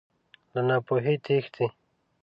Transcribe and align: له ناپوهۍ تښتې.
له 0.53 0.61
ناپوهۍ 0.67 1.15
تښتې. 1.25 1.65